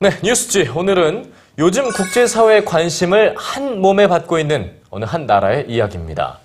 네, 0.00 0.10
뉴스지. 0.22 0.70
오늘은 0.74 1.32
요즘 1.56 1.88
국제사회의 1.88 2.64
관심을 2.66 3.34
한 3.38 3.80
몸에 3.80 4.06
받고 4.06 4.38
있는 4.38 4.78
어느 4.90 5.06
한 5.06 5.24
나라의 5.24 5.64
이야기입니다. 5.68 6.40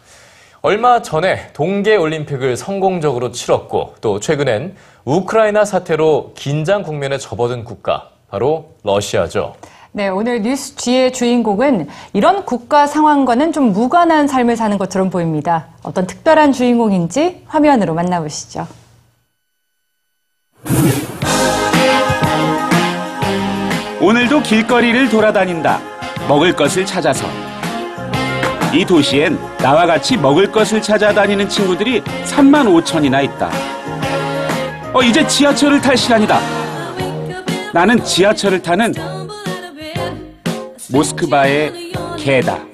얼마 0.61 1.01
전에 1.01 1.51
동계올림픽을 1.53 2.55
성공적으로 2.55 3.31
치렀고 3.31 3.95
또 3.99 4.19
최근엔 4.19 4.77
우크라이나 5.03 5.65
사태로 5.65 6.33
긴장 6.35 6.83
국면에 6.83 7.17
접어든 7.17 7.65
국가, 7.65 8.11
바로 8.29 8.75
러시아죠. 8.83 9.55
네, 9.91 10.07
오늘 10.07 10.43
뉴스 10.43 10.75
G의 10.75 11.11
주인공은 11.11 11.87
이런 12.13 12.45
국가 12.45 12.85
상황과는 12.85 13.51
좀 13.51 13.73
무관한 13.73 14.27
삶을 14.27 14.55
사는 14.55 14.77
것처럼 14.77 15.09
보입니다. 15.09 15.67
어떤 15.81 16.05
특별한 16.05 16.51
주인공인지 16.51 17.43
화면으로 17.47 17.95
만나보시죠. 17.95 18.67
오늘도 23.99 24.43
길거리를 24.43 25.09
돌아다닌다. 25.09 25.79
먹을 26.27 26.55
것을 26.55 26.85
찾아서. 26.85 27.25
이 28.71 28.85
도시엔 28.85 29.39
나와 29.57 29.87
같이 29.87 30.15
먹을 30.15 30.51
것을 30.51 30.81
찾아다니는 30.81 31.49
친구들이 31.49 32.03
3만 32.03 32.83
5천이나 32.83 33.23
있다. 33.23 33.49
어, 34.93 35.01
이제 35.01 35.25
지하철을 35.25 35.81
탈 35.81 35.97
시간이다. 35.97 36.39
나는 37.73 38.03
지하철을 38.03 38.61
타는 38.61 38.93
모스크바의 40.91 41.91
개다. 42.17 42.65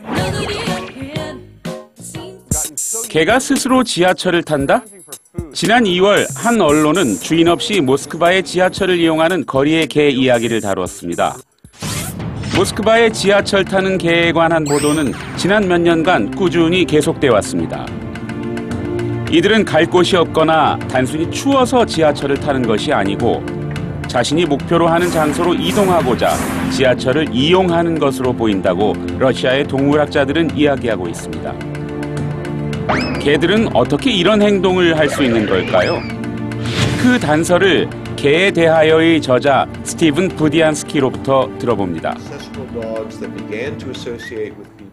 개가 3.09 3.39
스스로 3.39 3.83
지하철을 3.83 4.43
탄다? 4.43 4.83
지난 5.53 5.83
2월 5.83 6.25
한 6.35 6.61
언론은 6.61 7.15
주인 7.15 7.49
없이 7.49 7.81
모스크바의 7.81 8.43
지하철을 8.43 8.99
이용하는 8.99 9.45
거리의 9.45 9.87
개 9.87 10.09
이야기를 10.09 10.61
다루었습니다. 10.61 11.35
모스크바의 12.57 13.11
지하철 13.11 13.65
타는 13.65 13.97
개에 13.97 14.31
관한 14.31 14.63
보도는 14.63 15.11
지난 15.35 15.67
몇 15.67 15.79
년간 15.81 16.35
꾸준히 16.35 16.85
계속돼 16.85 17.27
왔습니다. 17.27 17.85
이들은 19.29 19.65
갈 19.65 19.85
곳이 19.85 20.15
없거나 20.15 20.79
단순히 20.89 21.29
추워서 21.31 21.85
지하철을 21.85 22.39
타는 22.39 22.61
것이 22.65 22.93
아니고 22.93 23.54
자신이 24.15 24.45
목표로 24.45 24.87
하는 24.87 25.11
장소로 25.11 25.55
이동하고자 25.55 26.37
지하철을 26.71 27.27
이용하는 27.33 27.99
것으로 27.99 28.31
보인다고 28.31 28.93
러시아의 29.19 29.67
동물학자들은 29.67 30.55
이야기하고 30.55 31.09
있습니다. 31.09 31.53
개들은 33.19 33.75
어떻게 33.75 34.11
이런 34.11 34.41
행동을 34.41 34.97
할 34.97 35.09
수 35.09 35.21
있는 35.21 35.45
걸까요? 35.45 35.99
그 37.03 37.19
단서를 37.19 37.89
개에 38.15 38.51
대하여의 38.51 39.21
저자 39.21 39.67
스티븐 39.83 40.29
부디안스키로부터 40.29 41.49
들어봅니다. 41.59 42.15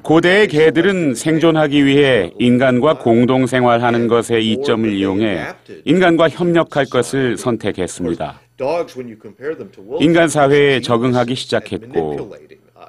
고대의 0.03 0.48
개들은 0.48 1.14
생존하기 1.14 1.86
위해 1.86 2.33
인간과 2.41 2.98
공동 2.98 3.47
생활하는 3.47 4.09
것의 4.09 4.45
이점을 4.51 4.92
이용해 4.92 5.47
인간과 5.84 6.29
협력할 6.29 6.86
것을 6.86 7.36
선택했습니다. 7.36 8.42
Dogs, 8.56 8.97
when 8.97 9.08
you 9.08 9.19
compare 9.20 9.56
them 9.56 9.70
to 9.72 9.83
wolves, 9.83 10.05
인간 10.05 10.28
사회에 10.28 10.81
적응하기 10.81 11.34
시작했고 11.34 12.33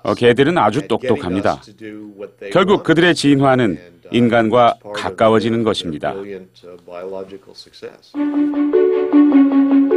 어, 0.04 0.14
개들은 0.14 0.58
아주 0.58 0.88
똑똑합니다. 0.88 1.62
결국. 2.52 2.84
그들의 2.84 3.16
진화는 3.16 3.70
uh, 3.72 3.94
인간과 4.12 4.76
가까워지는 4.94 5.64
것입니다. 5.64 6.14
uh. 6.14 6.46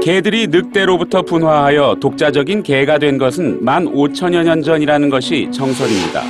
개들이 0.00 0.46
늑대로부터 0.46 1.22
분화하여 1.22 1.96
독자적인 2.00 2.62
개가 2.62 2.98
된 2.98 3.18
것은 3.18 3.64
만 3.64 3.86
5천여 3.86 4.44
년 4.44 4.62
전이라는 4.62 5.10
것이 5.10 5.50
정설입니다. 5.52 6.22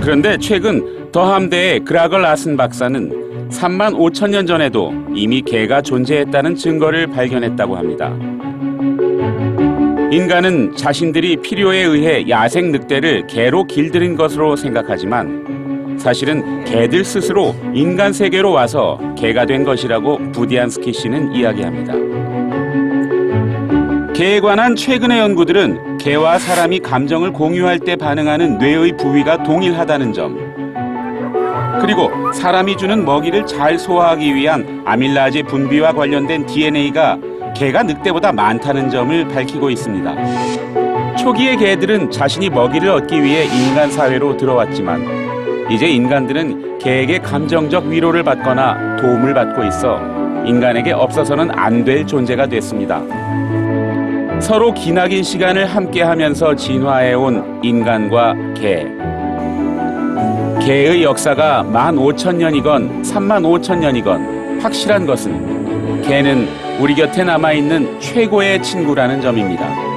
그런데 0.00 0.38
최근 0.38 1.10
더함대의 1.12 1.80
그라걸 1.80 2.24
아슨 2.24 2.56
박사는 2.56 3.23
3만 3.50 3.94
5천 3.94 4.30
년 4.30 4.46
전에도 4.46 4.92
이미 5.14 5.42
개가 5.42 5.82
존재했다는 5.82 6.56
증거를 6.56 7.06
발견했다고 7.08 7.76
합니다. 7.76 8.14
인간은 10.10 10.76
자신들이 10.76 11.38
필요에 11.38 11.82
의해 11.82 12.28
야생 12.28 12.70
늑대를 12.70 13.26
개로 13.26 13.64
길들인 13.64 14.16
것으로 14.16 14.54
생각하지만 14.54 15.96
사실은 15.98 16.64
개들 16.64 17.04
스스로 17.04 17.54
인간 17.72 18.12
세계로 18.12 18.52
와서 18.52 18.98
개가 19.16 19.46
된 19.46 19.64
것이라고 19.64 20.32
부디안스키 20.32 20.92
씨는 20.92 21.34
이야기합니다. 21.34 21.94
개에 24.12 24.38
관한 24.38 24.76
최근의 24.76 25.18
연구들은 25.18 25.98
개와 25.98 26.38
사람이 26.38 26.80
감정을 26.80 27.32
공유할 27.32 27.80
때 27.80 27.96
반응하는 27.96 28.58
뇌의 28.58 28.96
부위가 28.96 29.42
동일하다는 29.42 30.12
점, 30.12 30.63
그리고 31.84 32.10
사람이 32.32 32.78
주는 32.78 33.04
먹이를 33.04 33.44
잘 33.44 33.78
소화하기 33.78 34.34
위한 34.34 34.82
아밀라제 34.86 35.42
분비와 35.42 35.92
관련된 35.92 36.46
DNA가 36.46 37.18
개가 37.54 37.82
늑대보다 37.82 38.32
많다는 38.32 38.88
점을 38.88 39.28
밝히고 39.28 39.68
있습니다. 39.68 41.16
초기의 41.16 41.58
개들은 41.58 42.10
자신이 42.10 42.48
먹이를 42.48 42.88
얻기 42.88 43.22
위해 43.22 43.44
인간 43.44 43.90
사회로 43.90 44.38
들어왔지만 44.38 45.68
이제 45.70 45.86
인간들은 45.86 46.78
개에게 46.78 47.18
감정적 47.18 47.84
위로를 47.84 48.22
받거나 48.22 48.96
도움을 48.96 49.34
받고 49.34 49.62
있어 49.64 50.00
인간에게 50.46 50.92
없어서는 50.92 51.50
안 51.50 51.84
될 51.84 52.06
존재가 52.06 52.46
됐습니다. 52.46 53.02
서로 54.40 54.72
기나긴 54.72 55.22
시간을 55.22 55.66
함께 55.66 56.00
하면서 56.00 56.54
진화해온 56.54 57.60
인간과 57.62 58.34
개. 58.54 58.86
개의 60.64 61.02
역사가 61.02 61.62
만 61.62 61.98
오천 61.98 62.38
년이건 62.38 63.04
삼만 63.04 63.44
오천 63.44 63.80
년이건 63.80 64.60
확실한 64.60 65.04
것은 65.04 66.00
개는 66.00 66.48
우리 66.80 66.94
곁에 66.94 67.22
남아있는 67.22 68.00
최고의 68.00 68.62
친구라는 68.62 69.20
점입니다. 69.20 69.93